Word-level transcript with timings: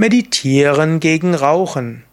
Meditieren 0.00 0.98
gegen 0.98 1.34
Rauchen. 1.34 2.04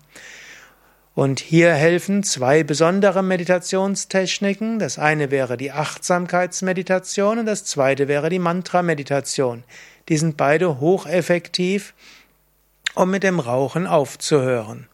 Und 1.16 1.42
hier 1.42 1.74
helfen 1.74 2.24
zwei 2.24 2.64
besondere 2.64 3.24
Meditationstechniken. 3.24 4.80
Das 4.80 4.98
eine 4.98 5.32
wäre 5.32 5.58
die 5.58 5.74
Achtsamkeitsmeditation 5.74 7.40
und 7.40 7.46
das 7.46 7.66
zweite 7.66 8.08
wäre 8.08 8.30
die 8.30 8.40
Mantra-Meditation. 8.40 9.66
Die 10.08 10.18
sind 10.18 10.38
beide 10.38 10.80
hocheffektiv, 10.80 11.94
um 12.96 13.12
mit 13.12 13.24
dem 13.24 13.42
Rauchen 13.42 13.86
aufzuhören. 13.86 14.88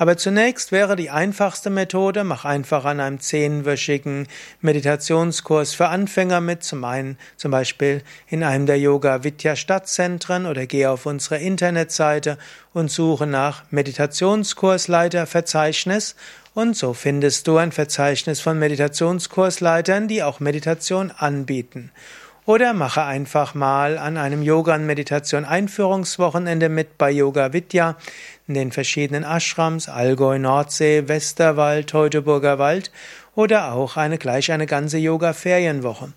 Aber 0.00 0.16
zunächst 0.16 0.70
wäre 0.70 0.94
die 0.94 1.10
einfachste 1.10 1.70
Methode, 1.70 2.22
mach 2.22 2.44
einfach 2.44 2.84
an 2.84 3.00
einem 3.00 3.18
zehnwöchigen 3.18 4.28
Meditationskurs 4.60 5.74
für 5.74 5.88
Anfänger 5.88 6.40
mit, 6.40 6.62
zum 6.62 6.84
einen 6.84 7.18
zum 7.36 7.50
Beispiel 7.50 8.04
in 8.28 8.44
einem 8.44 8.66
der 8.66 8.78
Yoga 8.78 9.24
Vidya 9.24 9.56
Stadtzentren 9.56 10.46
oder 10.46 10.66
geh 10.66 10.86
auf 10.86 11.04
unsere 11.04 11.38
Internetseite 11.38 12.38
und 12.72 12.92
suche 12.92 13.26
nach 13.26 13.64
Meditationskursleiter 13.72 15.26
Verzeichnis 15.26 16.14
und 16.54 16.76
so 16.76 16.94
findest 16.94 17.48
du 17.48 17.56
ein 17.56 17.72
Verzeichnis 17.72 18.40
von 18.40 18.56
Meditationskursleitern, 18.56 20.06
die 20.06 20.22
auch 20.22 20.38
Meditation 20.38 21.10
anbieten. 21.10 21.90
Oder 22.48 22.72
mache 22.72 23.02
einfach 23.02 23.54
mal 23.54 23.98
an 23.98 24.16
einem 24.16 24.42
Yoga- 24.42 24.76
und 24.76 24.86
Meditation-Einführungswochenende 24.86 26.70
mit 26.70 26.96
bei 26.96 27.10
Yoga 27.10 27.52
Vidya 27.52 27.98
in 28.46 28.54
den 28.54 28.72
verschiedenen 28.72 29.22
Ashrams, 29.22 29.90
Allgäu, 29.90 30.38
Nordsee, 30.38 31.08
Westerwald, 31.08 31.90
Teutoburger 31.90 32.58
Wald 32.58 32.90
oder 33.34 33.74
auch 33.74 33.98
eine, 33.98 34.16
gleich 34.16 34.50
eine 34.50 34.64
ganze 34.64 34.96
Yoga-Ferienwoche. 34.96 36.14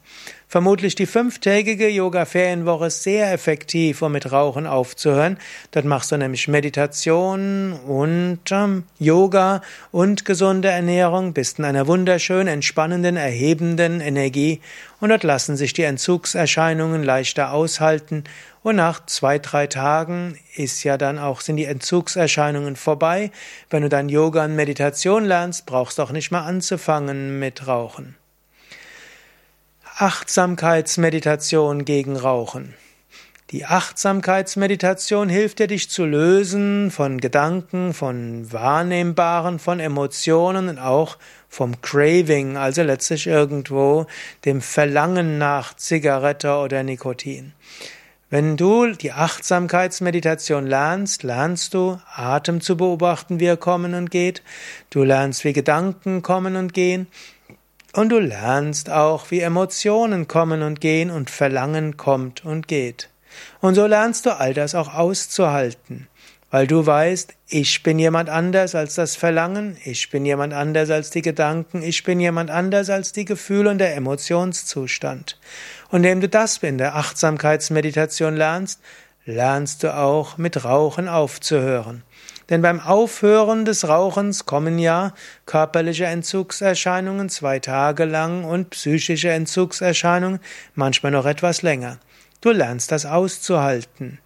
Vermutlich 0.52 0.96
die 0.96 1.06
fünftägige 1.06 1.88
Yoga-Ferienwoche 1.88 2.90
sehr 2.90 3.32
effektiv, 3.32 4.02
um 4.02 4.12
mit 4.12 4.34
Rauchen 4.34 4.68
aufzuhören. 4.68 5.38
Dort 5.72 5.86
machst 5.86 6.12
du 6.12 6.18
nämlich 6.18 6.50
Meditation 6.50 7.72
und 7.88 8.42
ähm, 8.52 8.84
Yoga 9.00 9.62
und 9.94 10.26
gesunde 10.26 10.68
Ernährung, 10.68 11.32
bist 11.32 11.60
in 11.60 11.64
einer 11.64 11.88
wunderschön 11.88 12.50
entspannenden, 12.50 13.16
erhebenden 13.16 14.02
Energie 14.02 14.60
und 15.00 15.08
dort 15.08 15.24
lassen 15.24 15.56
sich 15.56 15.72
die 15.72 15.84
Entzugserscheinungen 15.84 17.02
leichter 17.02 17.54
aushalten 17.54 18.26
und 18.62 18.76
nach 18.76 19.06
zwei, 19.06 19.40
drei 19.40 19.68
Tagen 19.68 20.38
ist 20.58 20.84
ja 20.84 20.98
dann 20.98 21.18
auch, 21.18 21.40
sind 21.40 21.56
die 21.56 21.64
Entzugserscheinungen 21.64 22.76
vorbei. 22.76 23.32
Wenn 23.70 23.84
du 23.84 23.88
dann 23.88 24.10
Yoga 24.10 24.44
und 24.44 24.58
Meditation 24.58 25.24
lernst, 25.24 25.66
brauchst 25.66 25.98
du 25.98 26.02
auch 26.02 26.12
nicht 26.12 26.30
mehr 26.30 26.44
anzufangen 26.44 27.40
mit 27.40 27.68
Rauchen. 27.68 28.18
Achtsamkeitsmeditation 30.02 31.86
gegen 31.86 32.18
Rauchen. 32.18 32.74
Die 33.52 33.68
Achtsamkeitsmeditation 33.68 35.30
hilft 35.30 35.60
dir, 35.60 35.68
dich 35.68 35.92
zu 35.92 36.06
lösen 36.06 36.90
von 36.90 37.20
Gedanken, 37.20 37.94
von 37.94 38.52
Wahrnehmbaren, 38.52 39.60
von 39.60 39.80
Emotionen 39.80 40.70
und 40.70 40.80
auch 40.80 41.20
vom 41.50 41.82
Craving, 41.82 42.58
also 42.58 42.82
letztlich 42.82 43.28
irgendwo 43.28 44.08
dem 44.44 44.62
Verlangen 44.62 45.38
nach 45.38 45.76
Zigarette 45.76 46.56
oder 46.56 46.82
Nikotin. 46.82 47.54
Wenn 48.32 48.58
du 48.58 48.94
die 48.94 49.12
Achtsamkeitsmeditation 49.12 50.66
lernst, 50.66 51.22
lernst 51.22 51.76
du 51.76 52.00
Atem 52.16 52.62
zu 52.62 52.76
beobachten, 52.76 53.40
wie 53.40 53.46
er 53.46 53.58
kommen 53.58 53.94
und 53.94 54.10
geht. 54.10 54.42
Du 54.90 55.04
lernst, 55.04 55.44
wie 55.44 55.54
Gedanken 55.54 56.24
kommen 56.24 56.56
und 56.56 56.74
gehen. 56.74 57.06
Und 57.94 58.10
du 58.10 58.20
lernst 58.20 58.90
auch, 58.90 59.32
wie 59.32 59.42
Emotionen 59.42 60.28
kommen 60.28 60.62
und 60.62 60.80
gehen 60.80 61.12
und 61.12 61.30
Verlangen 61.30 61.98
kommt 61.98 62.46
und 62.46 62.68
geht. 62.68 63.10
Und 63.60 63.76
so 63.76 63.86
lernst 63.86 64.26
du 64.26 64.38
all 64.38 64.54
das 64.54 64.76
auch 64.76 64.94
auszuhalten, 64.94 66.08
weil 66.52 66.68
du 66.68 66.86
weißt, 66.86 67.34
ich 67.48 67.84
bin 67.84 68.00
jemand 68.00 68.30
anders 68.30 68.76
als 68.76 68.96
das 68.96 69.16
Verlangen, 69.16 69.78
ich 69.84 70.10
bin 70.10 70.26
jemand 70.26 70.54
anders 70.54 70.90
als 70.90 71.10
die 71.10 71.22
Gedanken, 71.22 71.82
ich 71.82 72.04
bin 72.04 72.20
jemand 72.20 72.50
anders 72.50 72.90
als 72.90 73.12
die 73.12 73.26
Gefühle 73.26 73.70
und 73.70 73.78
der 73.78 73.96
Emotionszustand. 73.96 75.38
Und 75.90 75.98
indem 75.98 76.22
du 76.22 76.30
das 76.30 76.58
in 76.58 76.78
der 76.78 76.96
Achtsamkeitsmeditation 76.96 78.36
lernst, 78.36 78.80
lernst 79.26 79.84
du 79.84 79.94
auch 79.94 80.38
mit 80.38 80.64
Rauchen 80.64 81.10
aufzuhören. 81.10 82.04
Denn 82.52 82.62
beim 82.62 82.82
Aufhören 82.82 83.64
des 83.64 83.88
Rauchens 83.88 84.46
kommen 84.46 84.78
ja 84.78 85.14
körperliche 85.46 86.06
Entzugserscheinungen 86.06 87.30
zwei 87.30 87.60
Tage 87.60 88.04
lang 88.04 88.44
und 88.44 88.72
psychische 88.72 89.30
Entzugserscheinungen 89.30 90.42
manchmal 90.76 91.14
noch 91.14 91.26
etwas 91.26 91.62
länger. 91.62 91.98
Du 92.42 92.52
lernst 92.52 92.92
das 92.92 93.06
auszuhalten. 93.06 94.20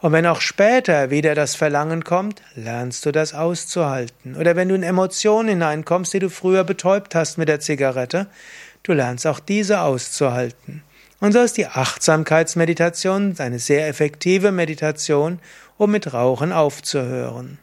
Und 0.00 0.12
wenn 0.12 0.26
auch 0.26 0.42
später 0.42 1.10
wieder 1.10 1.34
das 1.34 1.54
Verlangen 1.54 2.04
kommt, 2.04 2.42
lernst 2.54 3.06
du 3.06 3.12
das 3.12 3.32
auszuhalten. 3.32 4.36
Oder 4.36 4.56
wenn 4.56 4.68
du 4.68 4.74
in 4.74 4.82
Emotionen 4.82 5.48
hineinkommst, 5.48 6.12
die 6.12 6.18
du 6.18 6.28
früher 6.28 6.64
betäubt 6.64 7.14
hast 7.14 7.38
mit 7.38 7.48
der 7.48 7.60
Zigarette, 7.60 8.26
du 8.82 8.92
lernst 8.92 9.26
auch 9.26 9.40
diese 9.40 9.80
auszuhalten. 9.80 10.82
Und 11.18 11.32
so 11.32 11.40
ist 11.40 11.56
die 11.56 11.66
Achtsamkeitsmeditation 11.66 13.36
eine 13.38 13.58
sehr 13.58 13.88
effektive 13.88 14.52
Meditation, 14.52 15.38
um 15.78 15.90
mit 15.90 16.12
Rauchen 16.12 16.52
aufzuhören. 16.52 17.58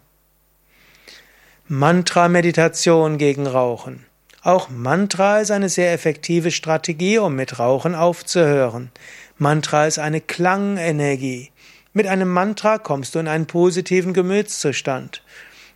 Mantra-Meditation 1.69 3.17
gegen 3.17 3.45
Rauchen. 3.45 4.05
Auch 4.41 4.69
Mantra 4.69 5.41
ist 5.41 5.51
eine 5.51 5.67
sehr 5.67 5.91
effektive 5.91 6.51
Strategie, 6.51 7.17
um 7.17 7.35
mit 7.35 7.59
Rauchen 7.59 7.93
aufzuhören. 7.93 8.89
Mantra 9.37 9.85
ist 9.85 9.99
eine 9.99 10.21
Klangenergie. 10.21 11.51
Mit 11.91 12.07
einem 12.07 12.29
Mantra 12.29 12.77
kommst 12.77 13.15
du 13.15 13.19
in 13.19 13.27
einen 13.27 13.47
positiven 13.47 14.13
Gemütszustand. 14.13 15.23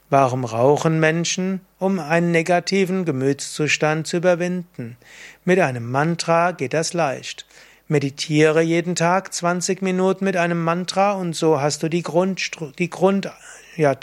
Warum 0.10 0.46
rauchen 0.46 1.02
Menschen? 1.02 1.60
Um 1.78 2.00
einen 2.00 2.32
negativen 2.32 3.04
Gemütszustand 3.04 4.08
zu 4.08 4.16
überwinden. 4.16 4.96
Mit 5.44 5.60
einem 5.60 5.92
Mantra 5.92 6.52
geht 6.52 6.74
das 6.74 6.94
leicht. 6.94 7.46
Meditiere 7.90 8.62
jeden 8.62 8.96
Tag 8.96 9.34
20 9.34 9.82
Minuten 9.82 10.24
mit 10.24 10.38
einem 10.38 10.64
Mantra 10.64 11.12
und 11.12 11.36
so 11.36 11.60
hast 11.60 11.84
du 11.84 11.90
die 11.90 12.02
Grund, 12.02 12.50
die 12.80 12.90
Grund, 12.90 13.30
ja. 13.76 13.94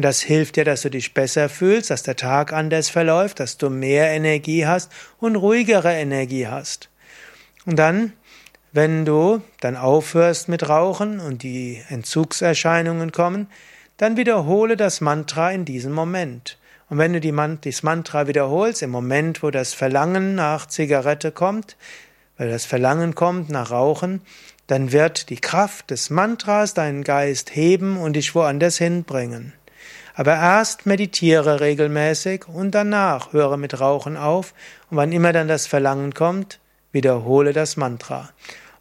Und 0.00 0.04
das 0.04 0.22
hilft 0.22 0.56
dir, 0.56 0.64
dass 0.64 0.80
du 0.80 0.88
dich 0.88 1.12
besser 1.12 1.50
fühlst, 1.50 1.90
dass 1.90 2.02
der 2.02 2.16
Tag 2.16 2.54
anders 2.54 2.88
verläuft, 2.88 3.38
dass 3.38 3.58
du 3.58 3.68
mehr 3.68 4.08
Energie 4.08 4.64
hast 4.64 4.90
und 5.18 5.36
ruhigere 5.36 5.92
Energie 5.92 6.46
hast. 6.46 6.88
Und 7.66 7.78
dann, 7.78 8.14
wenn 8.72 9.04
du 9.04 9.42
dann 9.60 9.76
aufhörst 9.76 10.48
mit 10.48 10.66
Rauchen 10.66 11.20
und 11.20 11.42
die 11.42 11.82
Entzugserscheinungen 11.90 13.12
kommen, 13.12 13.48
dann 13.98 14.16
wiederhole 14.16 14.78
das 14.78 15.02
Mantra 15.02 15.52
in 15.52 15.66
diesem 15.66 15.92
Moment. 15.92 16.56
Und 16.88 16.96
wenn 16.96 17.12
du 17.12 17.20
die, 17.20 17.34
das 17.60 17.82
Mantra 17.82 18.26
wiederholst, 18.26 18.80
im 18.80 18.88
Moment, 18.88 19.42
wo 19.42 19.50
das 19.50 19.74
Verlangen 19.74 20.34
nach 20.34 20.64
Zigarette 20.64 21.30
kommt, 21.30 21.76
weil 22.38 22.48
das 22.48 22.64
Verlangen 22.64 23.14
kommt 23.14 23.50
nach 23.50 23.70
Rauchen, 23.70 24.22
dann 24.66 24.92
wird 24.92 25.28
die 25.28 25.40
Kraft 25.40 25.90
des 25.90 26.08
Mantras 26.08 26.72
deinen 26.72 27.04
Geist 27.04 27.54
heben 27.54 27.98
und 27.98 28.14
dich 28.14 28.34
woanders 28.34 28.78
hinbringen. 28.78 29.52
Aber 30.14 30.34
erst 30.34 30.86
meditiere 30.86 31.60
regelmäßig 31.60 32.48
und 32.48 32.72
danach 32.72 33.32
höre 33.32 33.56
mit 33.56 33.80
Rauchen 33.80 34.16
auf 34.16 34.54
und 34.90 34.96
wann 34.96 35.12
immer 35.12 35.32
dann 35.32 35.48
das 35.48 35.66
Verlangen 35.66 36.14
kommt, 36.14 36.58
wiederhole 36.92 37.52
das 37.52 37.76
Mantra. 37.76 38.30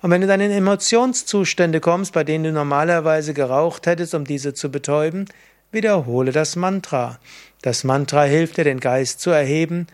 Und 0.02 0.12
wenn 0.12 0.22
du 0.22 0.28
dann 0.28 0.40
in 0.40 0.52
Emotionszustände 0.52 1.82
kommst, 1.82 2.14
bei 2.14 2.24
denen 2.24 2.46
du 2.46 2.52
normalerweise 2.52 3.34
geraucht 3.34 3.86
hättest, 3.86 4.16
um 4.16 4.26
diese 4.26 4.54
zu 4.54 4.72
betäuben, 4.72 5.26
wiederhole 5.72 6.32
das 6.32 6.56
Mantra. 6.56 7.20
Das 7.62 7.84
Mantra 7.84 8.24
hilft 8.24 8.58
dir, 8.58 8.64
den 8.64 8.80
Geist 8.80 9.20
zu 9.20 9.30
erheben, 9.30 9.88